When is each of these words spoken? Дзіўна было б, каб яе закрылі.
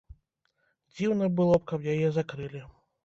Дзіўна 0.95 1.27
было 1.41 1.53
б, 1.59 1.63
каб 1.73 1.85
яе 1.93 2.07
закрылі. 2.17 2.65